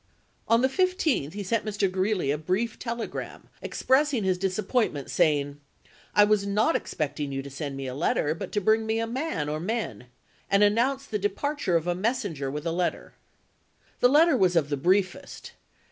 On 0.47 0.63
the 0.63 0.67
15th 0.67 1.33
he 1.33 1.43
sent 1.43 1.63
Mr. 1.63 1.85
Greeley 1.91 2.31
a 2.31 2.37
brief 2.39 2.79
telegram 2.79 3.49
expressing 3.61 4.23
his 4.23 4.39
disap 4.39 4.67
pointment, 4.67 5.11
saying, 5.11 5.59
"I 6.15 6.23
was 6.23 6.43
not 6.43 6.75
expecting 6.75 7.31
you 7.31 7.43
to 7.43 7.51
send 7.51 7.77
me 7.77 7.85
a 7.85 7.93
letter, 7.93 8.33
but 8.33 8.51
to 8.53 8.59
bring 8.61 8.87
me 8.87 8.97
a 8.97 9.05
man 9.05 9.47
or 9.47 9.59
men," 9.59 9.97
ms. 9.99 10.05
and 10.49 10.63
announced 10.63 11.11
the 11.11 11.19
departure 11.19 11.75
of 11.75 11.85
a 11.85 11.93
messenger 11.93 12.49
with 12.49 12.65
a 12.65 12.71
letter. 12.71 13.13
The 13.99 14.09
letter 14.09 14.35
was 14.35 14.55
of 14.55 14.69
the 14.69 14.75
briefest. 14.77 15.51